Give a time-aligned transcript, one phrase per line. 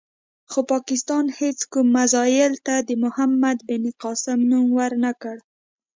[0.51, 5.37] خو پاکستان هېڅ کوم میزایل ته د محمد بن قاسم نوم ور نه کړ.